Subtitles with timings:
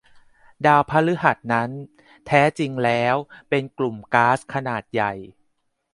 [0.65, 1.69] ดาวพฤหัสนั้น
[2.27, 3.15] แท้จริงแล้ว
[3.49, 5.13] เป็นกลุ่มก๊าซขนาดใหญ่